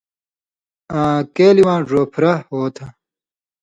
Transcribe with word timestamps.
آں 0.99 1.17
کېلی 1.35 1.63
واں 1.67 1.79
ڙوپھرہ 1.87 2.33
(ہو 2.49 2.61
تھہ) 2.75 2.85